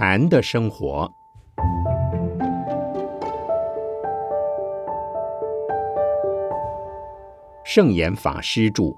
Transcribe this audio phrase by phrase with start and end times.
[0.00, 1.12] 禅的生活，
[7.64, 8.96] 圣严法师著。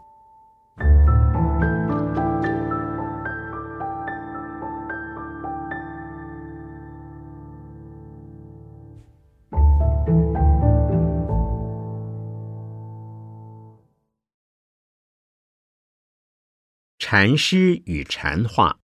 [16.99, 18.80] 禅师与禅话。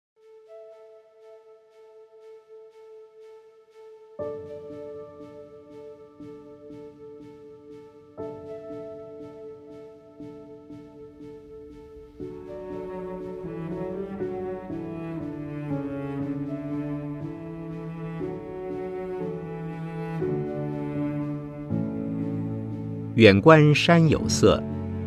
[23.21, 24.59] 远观山有色，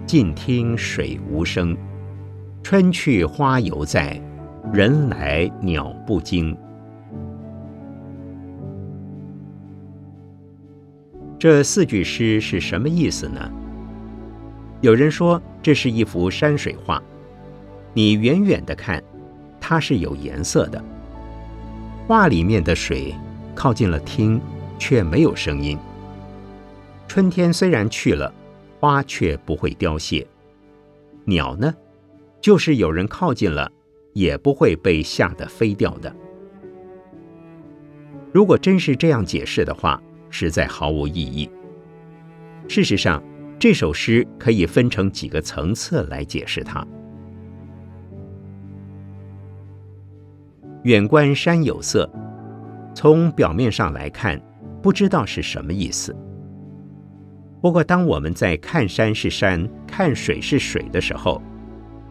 [0.07, 1.77] 近听水无声。
[2.63, 4.23] 春去花犹在，
[4.73, 6.57] 人来鸟不惊。
[11.37, 13.51] 这四句诗是什么意思呢？
[14.81, 17.03] 有人说这是一幅山水画，
[17.93, 19.03] 你远远的看，
[19.61, 20.81] 它是有颜色的。
[22.07, 23.13] 画里面的水
[23.57, 24.41] 靠近了听，
[24.79, 25.77] 却没有声音。
[27.15, 28.35] 春天虽然去了，
[28.81, 30.27] 花却不会凋谢。
[31.25, 31.73] 鸟呢？
[32.41, 33.71] 就是有人靠近了，
[34.15, 36.13] 也不会被吓得飞掉的。
[38.33, 41.49] 如果真是这样解释的话，实在毫无意义。
[42.67, 43.23] 事实上，
[43.61, 46.85] 这首诗可以分成几个层次来解释它。
[50.83, 52.11] 远观山有色，
[52.93, 54.37] 从表面上来看，
[54.83, 56.13] 不知道是什么意思。
[57.65, 61.41] 不过，当我们在看山是山，看水是水的时候，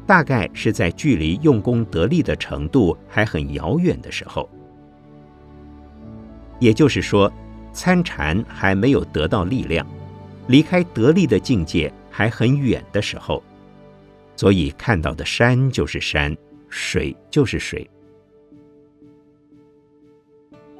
[0.07, 4.49] 大概是在距离用功得力的程度还很遥远的时候，
[6.57, 7.31] 也就是说，
[7.71, 9.85] 参禅还没有得到力量，
[10.47, 13.43] 离开得力的境界还很远的时候，
[14.35, 16.35] 所以看到的山就是山，
[16.67, 17.87] 水就是水。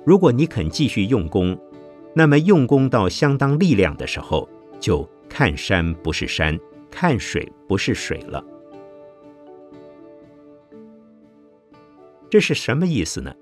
[0.04, 1.56] 如果你肯继续用功，
[2.16, 4.50] 那么用功到相当力量的时候，
[4.84, 6.60] 就看山不是山，
[6.92, 8.44] 看水不是水了。
[12.30, 13.34] 这是什么意思呢？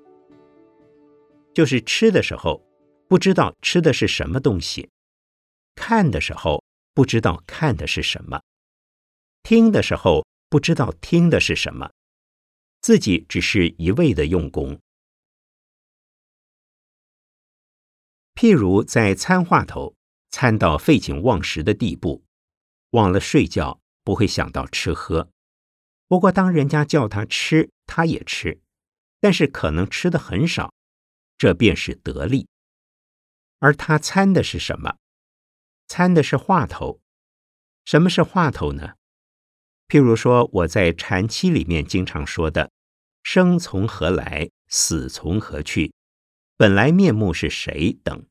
[1.52, 2.64] 就是吃的时候
[3.08, 4.88] 不知道吃的是什么东西，
[5.74, 6.64] 看的时候
[6.94, 8.40] 不知道看的是什么，
[9.42, 11.90] 听的时候不知道听的是什么，
[12.82, 14.80] 自己只是一味的用功。
[18.36, 19.96] 譬如在参话头
[20.32, 22.24] 参到废寝忘食的地步，
[22.92, 25.30] 忘了睡觉，不会想到吃喝。
[26.08, 28.60] 不过当人家叫他吃，他也吃。
[29.20, 30.74] 但是可能吃的很少，
[31.38, 32.48] 这便是得力。
[33.60, 34.98] 而他参的是什么？
[35.88, 37.00] 参的是话头。
[37.86, 38.96] 什么是话头呢？
[39.88, 42.72] 譬如说我在禅期里面经常说的
[43.22, 45.94] “生从何来，死从何去，
[46.58, 48.26] 本来面目是谁”等。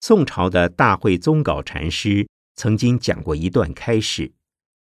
[0.00, 4.32] 宋朝的大会宗稿禅师曾经讲过一段开示，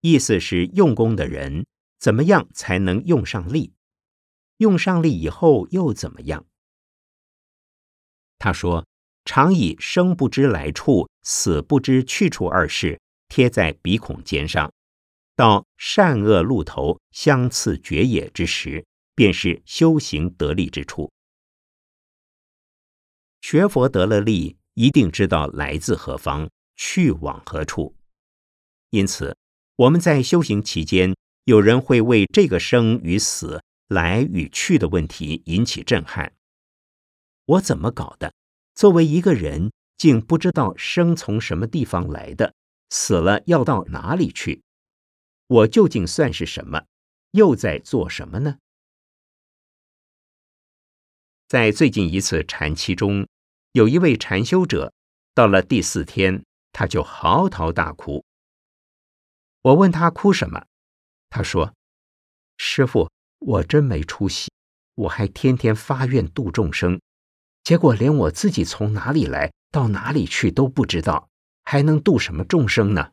[0.01, 1.67] 意思是用功的人。
[1.99, 3.75] 怎么样才能用上力？
[4.57, 6.45] 用上力以后又怎么样？
[8.41, 8.85] 他说
[9.25, 14.73] ：“常以生不知来处，死不知去处二事贴在鼻孔尖上，
[15.37, 21.13] 到善恶路头相次绝也之时，便是修行得力之处。
[23.41, 27.95] 学佛得了力，一定知道来自何方，去往何处。
[28.91, 29.37] 因此，
[29.77, 36.33] 我们在修行期间。”有人会为这个生与死、来与去的问题引起震撼。
[37.47, 38.33] 我怎么搞的？
[38.77, 42.55] 作为一个人，竟不知道生从什么地方来的，
[42.91, 44.63] 死了要到哪里去？
[45.49, 46.85] 我究竟算是什么？
[47.33, 48.59] 又在做什么呢？
[51.49, 53.27] 在最近一次禅期中，
[53.73, 54.93] 有一位禅修者，
[55.35, 58.23] 到了第四天，他就嚎啕大哭。
[59.63, 60.67] 我问他哭什么？
[61.31, 61.75] 他说
[62.59, 64.53] ：“师傅，我真没出息，
[64.95, 67.01] 我还天天发愿度众生，
[67.65, 71.31] 结果连我自己从哪里来到哪里去都不知道，
[71.65, 73.13] 还能度什么众生呢？”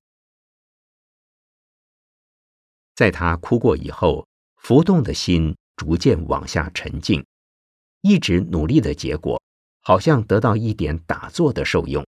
[2.95, 4.27] 在他哭过以后，
[4.57, 7.25] 浮动的心逐渐往下沉静，
[8.01, 9.41] 一直努力的结果，
[9.81, 12.05] 好像得到一点打坐的受用，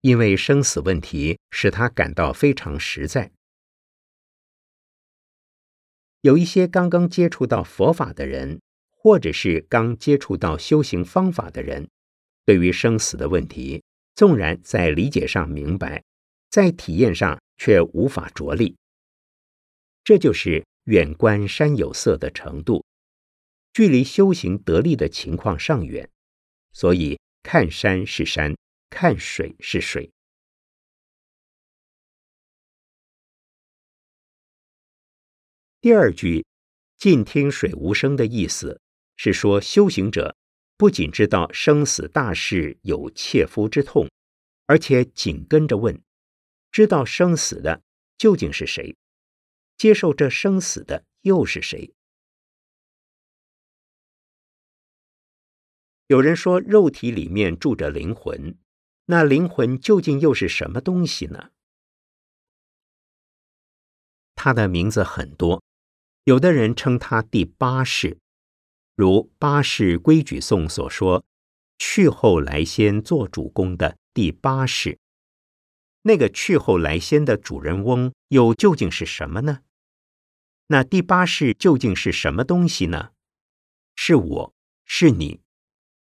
[0.00, 3.30] 因为生死问题使他感到非常实在。
[6.22, 8.60] 有一些刚刚接触到佛法的人，
[8.90, 11.88] 或者是刚接触到修行方法的人，
[12.44, 13.82] 对于生死的问题，
[14.14, 16.02] 纵然在理解上明白，
[16.50, 18.76] 在体验上却无法着力。
[20.04, 22.84] 这就是远观山有色的程度，
[23.72, 26.10] 距离修行得力的情况尚远，
[26.72, 28.56] 所以看山是山，
[28.88, 30.10] 看水是水。
[35.80, 36.44] 第二句
[36.98, 38.80] “静听水无声”的意思
[39.16, 40.36] 是说，修行者
[40.76, 44.08] 不仅知道生死大事有切肤之痛，
[44.66, 46.02] 而且紧跟着问：
[46.70, 47.82] 知道生死的
[48.18, 48.94] 究竟是谁？
[49.78, 51.94] 接受这生死的又是谁？
[56.10, 58.58] 有人说，肉体里面住着灵魂，
[59.04, 61.50] 那灵魂究竟又是什么东西呢？
[64.34, 65.62] 它的名字很多。
[66.24, 68.18] 有的人称它第八世，
[68.96, 69.06] 如
[69.38, 71.24] 《八世规矩颂》所说
[71.78, 74.98] ：“去后来先做主公的第八世。”
[76.02, 79.60] 那个去后来先的主人翁又究竟是什么呢？
[80.66, 83.12] 那第八世究竟是什么东西呢？
[83.94, 84.54] 是我
[84.84, 85.39] 是你？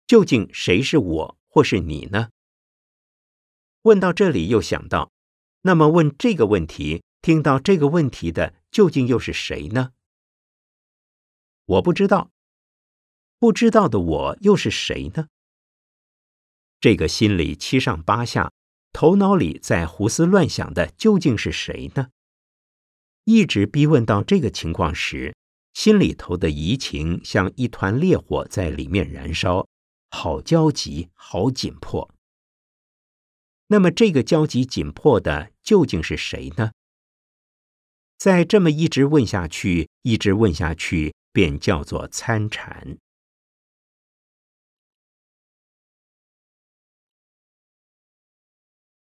[0.09, 2.29] 究竟谁是我或是你呢？
[3.83, 5.11] 问到这里，又想到，
[5.61, 9.91] 那么问这个问题，听到这个问题的，究竟又是谁呢？
[11.65, 12.31] 我不知道，
[13.37, 15.27] 不知道的我又是谁呢？
[16.81, 18.51] 这个心里七上八下，
[18.91, 22.07] 头脑里在胡思乱想的究竟是谁呢？
[23.25, 25.35] 一直逼问到这个情况时，
[25.75, 29.67] 心里头的疑情像一团烈火在里面燃烧，
[30.09, 32.13] 好焦急，好紧迫。
[33.67, 36.71] 那么，这个焦急紧迫的究竟是谁呢？
[38.17, 41.15] 再这么一直问下去，一直问下去。
[41.31, 42.97] 便叫做参禅。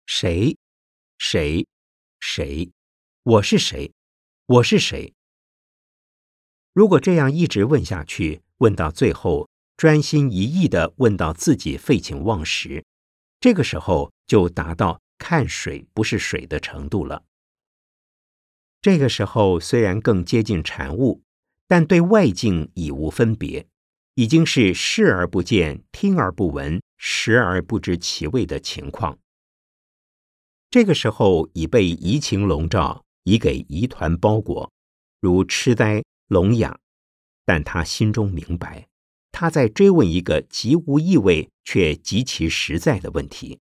[0.08, 0.58] 谁？
[1.20, 1.68] 谁？
[2.20, 2.72] 谁？
[3.22, 3.94] 我是谁？
[4.48, 5.14] 我是谁？
[6.74, 12.84] 如果这样一直问下去，问到最后，专心一意的问到自己废寝忘食，
[13.40, 17.24] 这个时候就达到看水不是水的程度了。
[18.82, 21.22] 这个时候虽然更接近禅悟。
[21.70, 23.68] 但对外境已无分别，
[24.16, 29.20] 已经是视而不见、听而不闻、食而不知其味的情况。
[30.70, 34.72] 这个时候已被移情笼罩，已给疑团包裹，
[35.20, 36.80] 如痴呆聋哑。
[37.44, 38.88] 但他心中明白，
[39.32, 43.60] 他在追问一个极无意味却极其实在的问题。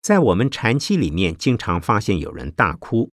[0.00, 3.10] 在我们禅期里面，经常发现有人大哭，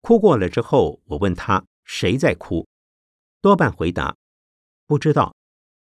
[0.00, 2.66] 哭过了之后，我问他谁在哭，
[3.40, 4.16] 多半回答
[4.86, 5.34] 不知道。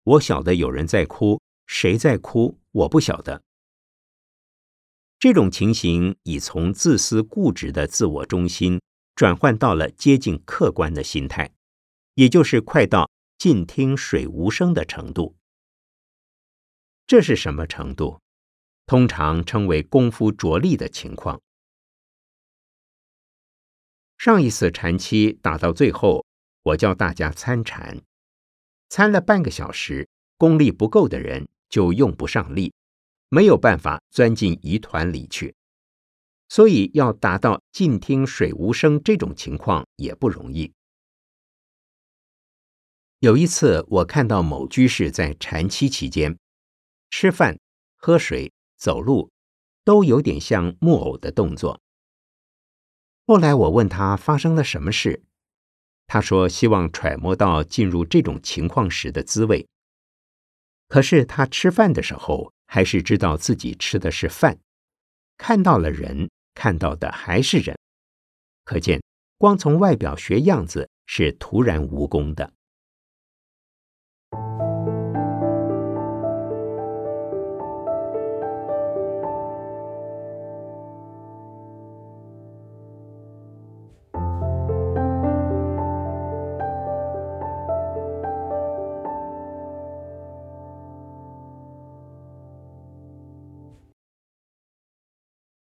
[0.03, 3.41] 我晓得有人在哭，谁在哭，我不晓得。
[5.17, 8.81] 这种情形已从自私固执的自我中心，
[9.15, 11.51] 转换到了接近客观的心态，
[12.15, 15.35] 也就是快到静听水无声的程度。
[17.07, 18.19] 这是什么程度？
[18.85, 21.41] 通常称为功夫着力的情况。
[24.17, 26.25] 上一次禅期打到最后，
[26.63, 28.01] 我教大家参禅，
[28.89, 30.07] 参了半个小时，
[30.37, 32.73] 功力不够的人就用不上力，
[33.29, 35.55] 没有办法钻进疑团里去。
[36.55, 40.71] 所以要达到静听水无声这种情况也不容易。
[43.19, 46.39] 有一次，我看到某居士在禅期期间
[47.09, 47.59] 吃饭、
[47.97, 48.53] 喝水。
[48.77, 49.31] 走路
[49.83, 51.81] 都有点像木偶的动作。
[53.25, 55.23] 后来我问他发生了什么事，
[56.07, 59.67] 他说希望揣摩到进入这种情况时的滋味。
[60.87, 64.59] 可是他吃饭的时候还是知道自己吃的是饭，
[65.37, 67.77] 看到了人，看到的还是人，
[68.63, 68.99] 可见
[69.37, 72.54] 光从外表学样子是徒然无功的。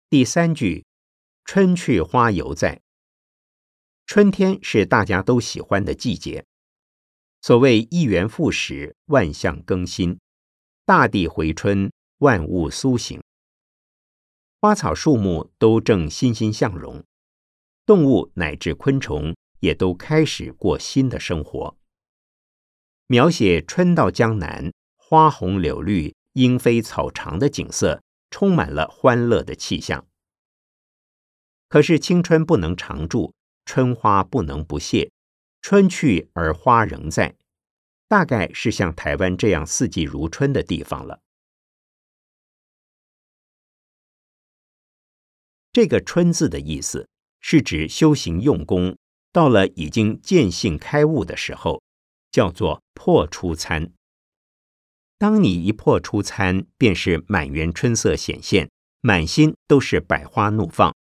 [0.10, 0.86] 第三句，
[1.44, 2.82] 春去花犹在。
[4.06, 6.46] 春天是大家都喜欢的季节。
[7.42, 10.18] 所谓一元复始，万象更新，
[10.86, 13.22] 大地回春，万物苏醒。
[14.62, 17.04] 花草树木都正欣欣向荣，
[17.86, 21.78] 动物乃至昆虫也都开始过新的生活。
[23.08, 30.08] 描写春到江南，花红柳绿、莺飞草长的景色，充满了欢乐的气象。
[31.70, 33.34] 可是青春不能常驻，
[33.66, 35.12] 春花不能不谢，
[35.62, 37.36] 春去而花仍在，
[38.08, 41.20] 大概是像台湾这样四季如春的地方了。
[45.74, 47.08] 这个“春”字的意思，
[47.40, 48.98] 是指修行用功
[49.32, 51.82] 到了已经见性开悟的时候。
[52.30, 53.92] 叫做破初参。
[55.18, 58.70] 当你一破初参，便是满园春色显现，
[59.02, 60.96] 满心都是百花怒放，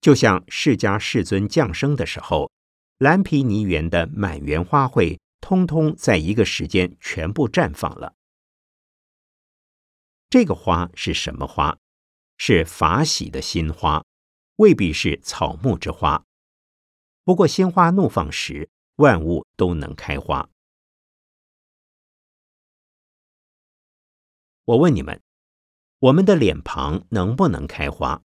[0.00, 2.50] 就像释迦世尊降生的时候，
[2.98, 8.14] 蓝毗尼园的满园花卉，通通在一个时间全部绽放了。
[10.28, 11.78] 这个花是什么花？
[12.36, 14.04] 是法喜的新花，
[14.56, 16.24] 未必是草木之花。
[17.24, 20.48] 不过鲜花怒放时，万物都能开花。
[24.64, 25.20] 我问你们：
[25.98, 28.22] 我们的脸庞能不能开花？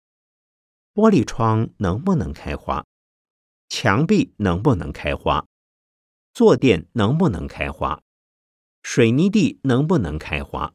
[0.95, 2.87] 玻璃窗能不能开花？
[3.69, 5.47] 墙壁能不能开花？
[6.33, 8.03] 坐垫能不能开花？
[8.83, 10.73] 水泥地能不能开花？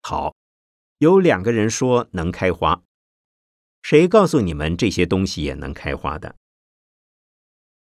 [0.00, 0.34] 好，
[0.96, 2.82] 有两个人说能开花。
[3.82, 6.36] 谁告诉你们这些东西也能开花的？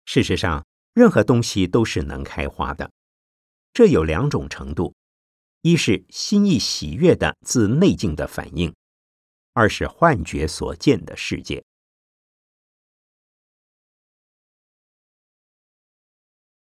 [0.05, 2.93] 事实上，任何东西都是能开花的。
[3.73, 4.95] 这有两种程度。
[5.63, 8.75] 一是心意喜悦的自内境的反应，
[9.53, 11.63] 二是幻觉所见的世界。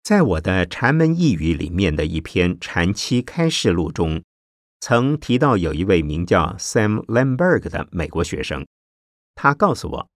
[0.03, 4.23] 在我的禅门一语里面的一篇《禅期开示录》中，
[4.81, 8.67] 曾提到有一位名叫 Sam Lamberg 的美国学生，
[9.35, 10.11] 他告诉我，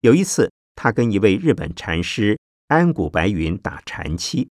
[0.00, 4.50] 有一次他跟一位日本禅师安谷白云打禅期，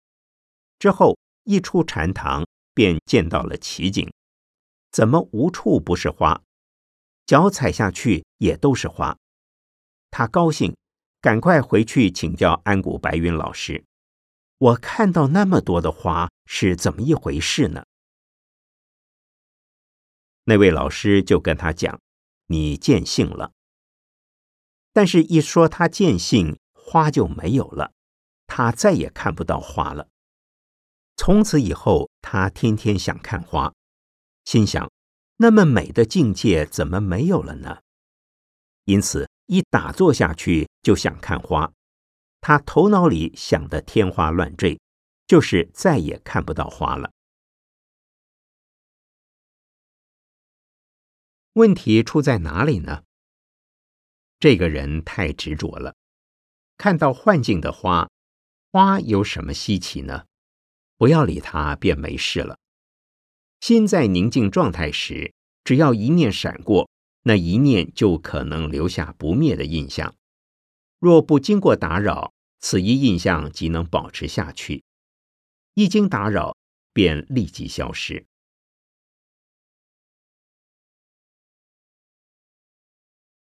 [0.80, 2.44] 之后一出禅堂。
[2.74, 4.12] 便见到了奇景，
[4.92, 6.42] 怎么无处不是花？
[7.26, 9.18] 脚踩下去也都是花。
[10.12, 10.76] 他高兴，
[11.22, 13.86] 赶快回去请教安谷白云老师。
[14.58, 17.86] 我看到那么多的花是怎么一回事呢？
[20.46, 22.00] 那位老师就跟他讲
[22.48, 23.52] ：“你见性了。”
[24.92, 27.94] 但是，一说他见性，花就没有了，
[28.46, 30.10] 他再也看不到花了。
[31.16, 33.74] 从此以后，他天天想看花，
[34.46, 34.92] 心想：
[35.38, 37.82] 那么美的境界怎么没有了呢？
[38.86, 41.72] 因此，一打坐下去就想看花。
[42.42, 44.80] 他头脑里想的天花乱坠，
[45.26, 47.12] 就是再也看不到花了。
[51.54, 53.04] 问题出在哪里呢？
[54.40, 55.96] 这个人太执着了，
[56.78, 58.10] 看到幻境的花，
[58.72, 60.26] 花有什么稀奇呢？
[60.98, 62.58] 不要理他，便没事了。
[63.60, 65.34] 心在宁静状态时，
[65.64, 66.90] 只要一念闪过，
[67.24, 70.14] 那一念就可能留下不灭的印象。
[71.00, 74.84] 若不经过打扰，此一印象即能保持下去；
[75.74, 76.56] 一经打扰，
[76.94, 78.26] 便立即消失。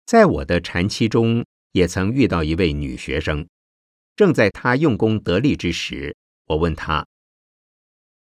[0.06, 3.46] 在我的禅期中，也曾遇到一位女学生，
[4.16, 6.16] 正在她用功得力之时，
[6.46, 7.06] 我问她。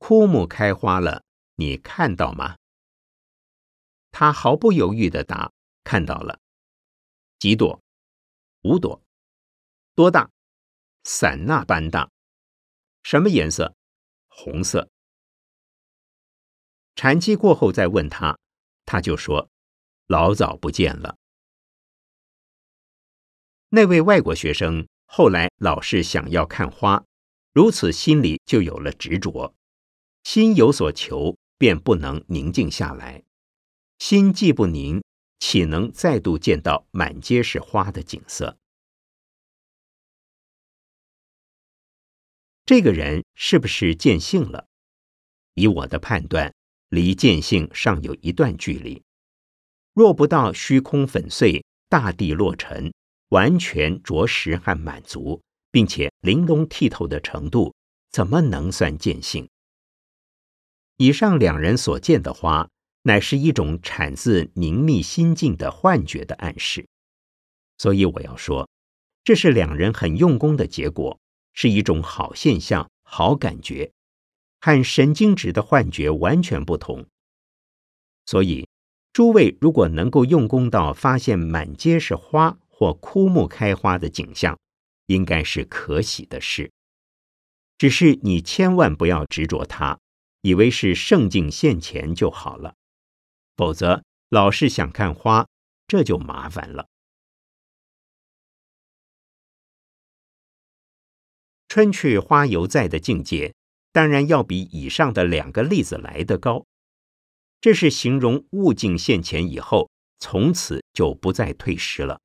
[0.07, 2.59] 枯木开花了，你看到吗？
[4.11, 5.51] 他毫不犹豫的答
[5.83, 6.39] ：“看到了。”
[7.41, 7.83] 几朵？
[8.65, 9.03] 五朵。
[9.95, 10.31] 多大？
[11.05, 12.11] 伞那般大。
[13.03, 13.75] 什么颜色？
[14.29, 14.91] 红色。
[16.95, 18.39] 禅期过后再问他，
[18.85, 19.49] 他就说
[20.07, 21.17] ：“老早不见了。”
[23.73, 27.03] 那位外国学生后来老是想要看花，
[27.55, 29.55] 如此心里就有了执着。
[30.25, 33.23] 心有所求，便不能宁静下来。
[33.99, 35.05] 心既不宁，
[35.39, 38.57] 岂能再度见到满街是花的景色？
[42.65, 44.67] 这个人是不是见性了？
[45.53, 46.55] 以我的判断，
[46.89, 49.03] 离见性尚有一段距离。
[49.93, 52.93] 若不到虚空粉碎、大地落尘、
[53.29, 57.75] 完全着实和满足，并且玲珑剔透的程度，
[58.11, 59.47] 怎么能算见性？
[60.97, 62.69] 以上两人所见的花，
[63.03, 66.87] 乃是一种产自凝密心境的幻觉的暗示。
[67.79, 68.69] 所以我要说，
[69.25, 71.19] 这是两人很用功的结果，
[71.53, 73.91] 是一种好现象、好感觉，
[74.61, 77.05] 和神经质的幻觉完全不同。
[78.27, 78.69] 所以，
[79.13, 84.59] 诸位如果能够用功到发现满街是花或枯木开花的景象，
[85.07, 86.71] 应该是可喜的事。
[87.77, 89.99] 只是你千万不要执着它，
[90.45, 92.77] 以为是圣境现前就好了，
[93.57, 95.49] 否则老是想看花，
[95.89, 96.87] 这就麻烦了。
[101.67, 103.55] 春去花犹在的境界，
[103.91, 106.67] 当然要比以上的两个例子来得高。
[107.63, 112.21] 这是形容物境现前以后，从此就不再退失了。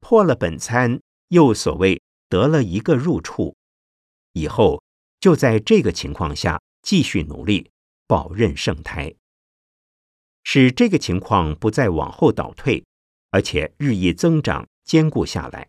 [0.00, 3.54] 破了本参，又所谓得了一个入处，
[4.32, 4.82] 以后
[5.20, 7.70] 就在这个情况下继续努力，
[8.06, 9.14] 保任圣胎，
[10.44, 12.84] 使这个情况不再往后倒退，
[13.30, 15.68] 而且日益增长，坚固下来。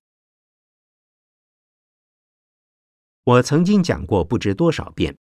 [3.23, 5.17] 我曾经讲过不知多少遍，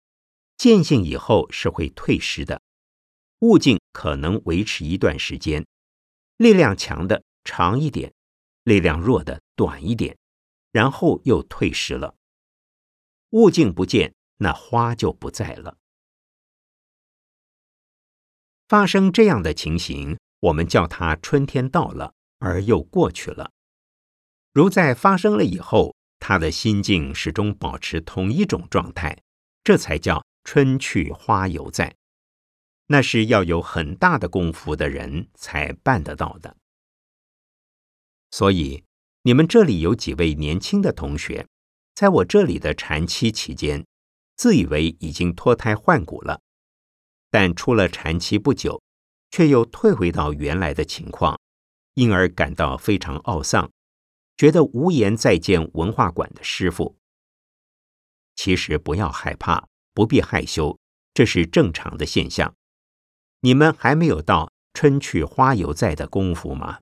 [0.57, 2.61] 见性以后是会退失的。
[3.41, 5.67] 悟境可能维持一段时间，
[6.37, 8.13] 力量强的长一点，
[8.65, 10.17] 力量弱的短一点，
[10.73, 12.15] 然后又退失了。
[13.31, 15.79] 悟境不见，那花就不在了。
[18.67, 23.51] 发生这样的情形，我们叫它春天到了，而又过去了。
[24.53, 29.23] 如在发生了以后，他的心境始终保持同一种状态，
[29.63, 31.95] 这才叫春去花犹在。
[32.87, 36.57] 那是要有很大的功夫的人才办得到的。
[38.31, 38.85] 所以，
[39.23, 41.47] 你们这里有几位年轻的同学，
[41.95, 43.85] 在我这里的禅期期间，
[44.37, 46.41] 自以为已经脱胎换骨了，
[47.31, 48.83] 但出了禅期不久，
[49.31, 51.41] 却又退回到原来的情况，
[51.95, 53.71] 因而感到非常懊丧，
[54.37, 56.97] 觉得无颜再见文化馆的师傅。
[58.37, 60.79] 其实不要害怕，不必害羞，
[61.13, 62.55] 这是正常的现象。
[63.41, 66.81] 你们还没有到春去花犹在的功夫吗？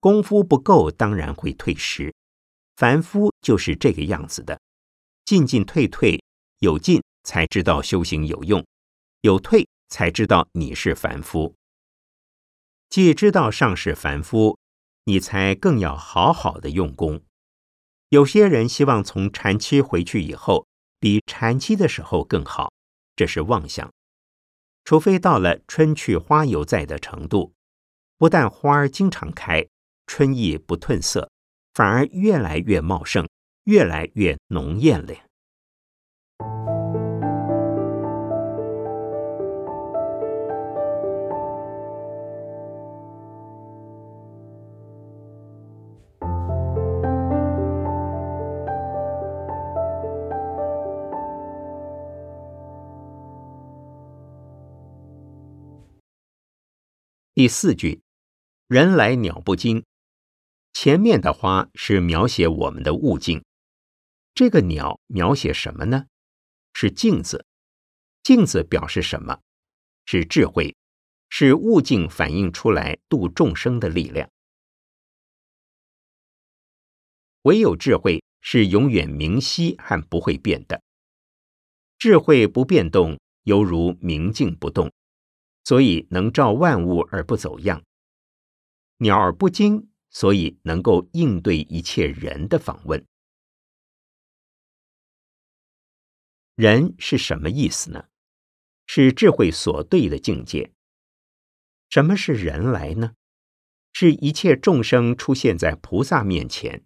[0.00, 2.12] 功夫不够，当然会退失。
[2.76, 4.60] 凡夫就是这个样子的，
[5.24, 6.22] 进进退退，
[6.58, 8.64] 有进才知道修行有用，
[9.20, 11.54] 有退才知道你是凡夫。
[12.88, 14.58] 既知道上是凡夫，
[15.04, 17.22] 你才更要好好的用功。
[18.10, 20.66] 有些人希望从禅期回去以后，
[21.00, 22.70] 比禅期的时候更好，
[23.16, 23.90] 这是妄想。
[24.84, 27.54] 除非到了春去花犹在的程度，
[28.18, 29.66] 不但花儿经常开，
[30.06, 31.30] 春意不褪色，
[31.72, 33.26] 反而越来越茂盛，
[33.64, 35.14] 越来越浓艳了。
[57.34, 58.02] 第四句，
[58.68, 59.84] 人来鸟不惊。
[60.72, 63.44] 前面的花是描写我们的物境，
[64.34, 66.06] 这个鸟描写什么呢？
[66.72, 67.44] 是镜子。
[68.22, 69.40] 镜子表示什么？
[70.06, 70.76] 是智慧，
[71.28, 74.30] 是物镜反映出来度众生的力量。
[77.42, 80.82] 唯有智慧是永远明晰和不会变的。
[81.98, 84.92] 智慧不变动，犹如明镜不动。
[85.64, 87.84] 所以能照万物而不走样，
[88.96, 93.06] 鸟儿不惊，所以能够应对一切人的访问。
[96.54, 98.04] 人是什么意思呢？
[98.86, 100.70] 是智慧所对的境界。
[101.88, 103.12] 什么是人来呢？
[103.94, 106.84] 是一切众生出现在菩萨面前，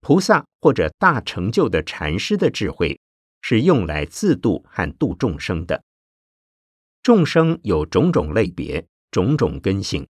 [0.00, 3.00] 菩萨或者大成就的禅师的智慧，
[3.42, 5.82] 是用来自度和度众生的。
[7.02, 10.06] 众生有种种类别、种种根性，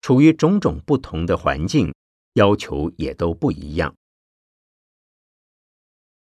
[0.00, 1.94] 处于种种不同的环境，
[2.34, 3.94] 要求也都不一样。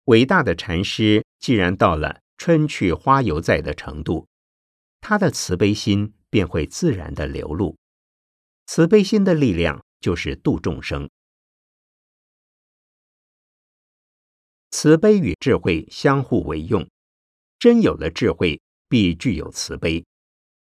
[0.08, 4.26] 伟大的禅师既然到了春去花犹在的程度，
[5.02, 7.76] 他的慈悲心便会自然的流露。
[8.64, 11.10] 慈悲心的力量就是度众生。
[14.70, 16.88] 慈悲与智慧相互为用，
[17.58, 18.60] 真有了智慧。
[18.90, 20.06] 必具有慈悲，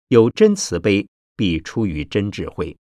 [0.08, 2.76] 有真慈悲，必出于真智慧，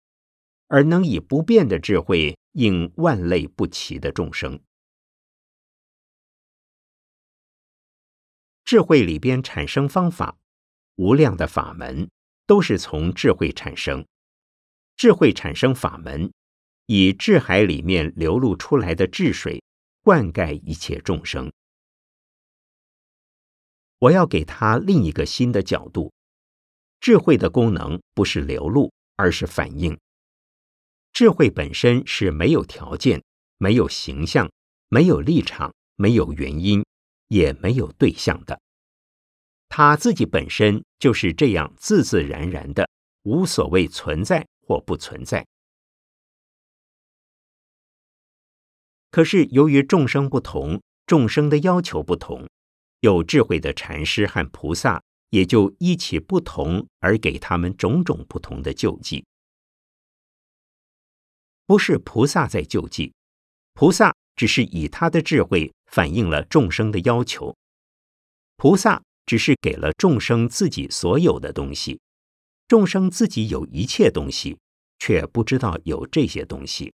[0.67, 4.59] 而能以不变的智慧应万类不齐的众生。
[8.73, 10.35] 智慧里边产生方法，
[10.95, 12.09] 无量的法门
[12.47, 14.03] 都是从智慧产生。
[14.97, 16.33] 智慧产生法门，
[16.87, 19.61] 以智海里面流露出来的智水，
[20.01, 21.51] 灌溉一切众生。
[23.99, 26.11] 我要给他另一个新的角度。
[26.99, 29.95] 智慧的功能不是流露，而是反应。
[31.11, 33.23] 智慧本身是没有条件、
[33.59, 34.51] 没有形象、
[34.89, 36.83] 没有立场、没有原因，
[37.27, 38.59] 也没有对象的。
[39.75, 42.87] 他自己本身就是这样自自然然的，
[43.23, 45.43] 无所谓存在或不存在。
[49.09, 52.47] 可是由于众生不同，众生的要求不同，
[52.99, 59.25] 有智慧的禅师和菩萨也就依其不同而给他们种种不同的救济。
[61.65, 63.11] 不是菩萨在救济，
[63.73, 67.57] 菩萨只是以他的智慧反映了众生的要求，
[68.55, 69.01] 菩萨。
[69.25, 71.99] 只是给了众生自己所有的东西，
[72.67, 74.57] 众生自己有一切东西，
[74.99, 76.93] 却不知道有这些东西。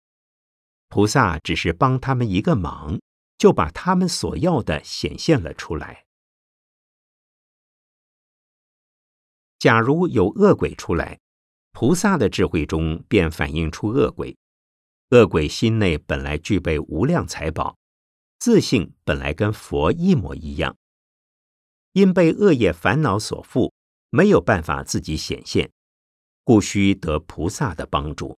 [0.89, 2.99] 菩萨只是帮他们一个忙，
[3.37, 6.05] 就把他们所要的显现了出来。
[9.57, 11.19] 假如有恶鬼出来，
[11.71, 14.37] 菩萨的智慧中便反映出恶鬼。
[15.09, 17.77] 恶鬼心内本来具备无量财宝，
[18.39, 20.75] 自信本来跟佛一模一样。
[21.95, 23.71] 因被恶业烦恼所缚，
[24.09, 25.71] 没有办法自己显现，
[26.43, 28.37] 故需得菩萨的帮助。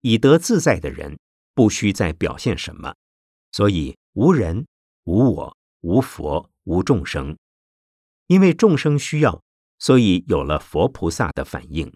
[0.00, 1.18] 以得自在的人，
[1.52, 2.94] 不需再表现什么，
[3.52, 4.66] 所以无人、
[5.04, 7.36] 无我、无佛、无众生。
[8.28, 9.42] 因为众生需要，
[9.78, 11.92] 所以有了佛菩萨的反应。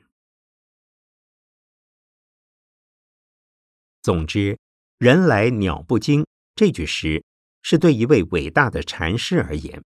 [4.03, 4.59] 总之，
[4.99, 7.25] 人来鸟不惊这句诗。
[7.63, 9.83] 是对一位伟大的禅师而言，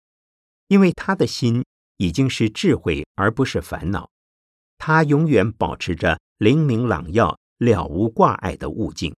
[0.68, 1.64] 因为他的心
[1.96, 4.10] 已经是智慧，而不是烦恼。
[4.78, 9.14] 他永远保持着灵明朗耀、了无挂碍的悟境，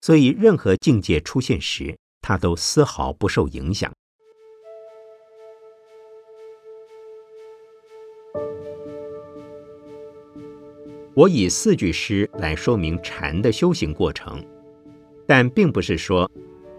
[0.00, 3.92] 所以任何境界出现时，他都丝毫不受影响。
[11.14, 14.44] 我以四句诗来说明禅的修行过程，
[15.26, 16.30] 但并不是说。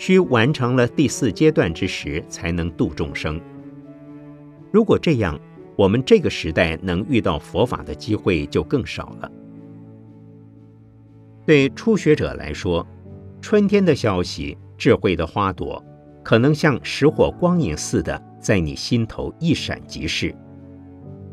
[0.01, 3.39] 需完成了第四阶段之时，才能度众生。
[4.71, 5.39] 如果这样，
[5.75, 9.31] 我们这个时代能遇到佛法的机会就更少了。
[11.45, 12.83] 对初学者来说，
[13.41, 15.85] 春天的消息、智慧的花朵，
[16.23, 20.35] 可能像石火光影似的在你心头一闪即逝。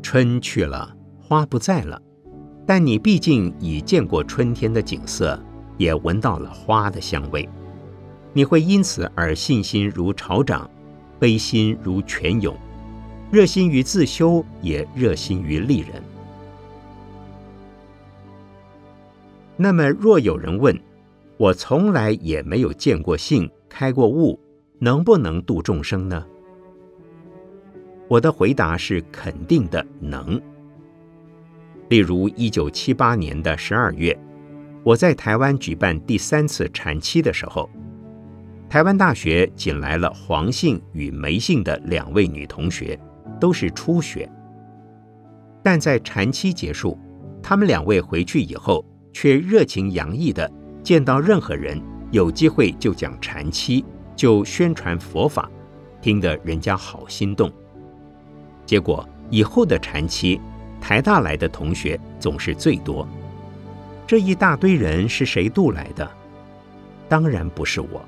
[0.03, 1.99] 春去了，花不在了，
[2.67, 5.43] 但你毕竟已见过春天的景色，
[5.75, 7.49] 也闻到了花的香味。
[8.31, 10.69] 你会因此而信心如潮涨，
[11.19, 12.55] 悲心如泉涌，
[13.31, 16.01] 热心于自修，也热心于利人。
[19.57, 20.79] 那么，若有人问，
[21.37, 24.39] 我从来也没有见过性、开过悟，
[24.77, 26.25] 能不能度众生呢？
[28.07, 30.39] 我的回答是肯定的，能。
[31.89, 34.17] 例如，一九七八年的十二月，
[34.83, 37.69] 我在台湾举办第三次禅期的时候。
[38.69, 42.97] 台湾大学请来了黄姓与梅姓的两位女同学，
[43.39, 44.29] 都是初学。
[45.63, 46.95] 但在禅期结束，
[47.41, 50.49] 他们两位回去以后，却热情洋溢的
[50.83, 53.83] 见到任何人有机会就讲禅期，
[54.15, 55.49] 就宣传佛法，
[55.99, 57.51] 听得人家好心动。
[58.67, 60.39] 结果以后的禅期，
[60.79, 63.07] 台大来的同学总是最多。
[64.05, 66.07] 这一大堆人是谁渡来的？
[67.07, 68.05] 当然不是我。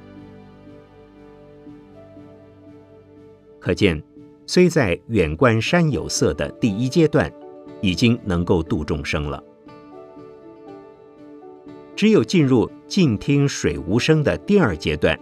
[3.62, 4.02] 可见，
[4.48, 7.32] 虽在远观山有色的第一阶段，
[7.80, 9.42] 已经能够度众生了。
[11.96, 15.18] 只有进入静听水无声的第二阶段，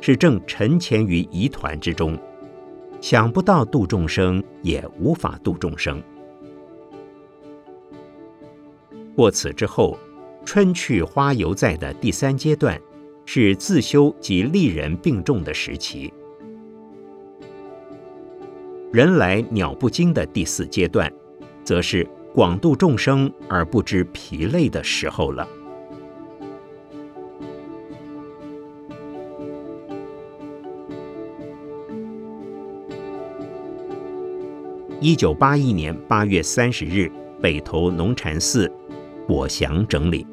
[0.00, 2.18] 是正沉潜于疑团之中，
[3.00, 6.02] 想不到度众生，也无法度众生。
[9.14, 9.96] 过此之后，
[10.44, 12.80] 春去花犹在的第三阶段，
[13.24, 16.12] 是自修及利人并重的时期。
[18.92, 21.12] 人来鸟不惊的第四阶段，
[21.64, 25.46] 则是广度众生而不知疲累的时候了。
[34.98, 37.10] 一九八一年八月三十日，
[37.42, 38.70] 北投农禅寺，
[39.28, 40.26] 我祥整理。